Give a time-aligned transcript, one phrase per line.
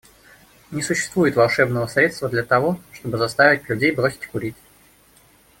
[0.71, 4.55] Не существует волшебного средства для того, чтобы заставить людей бросить курить.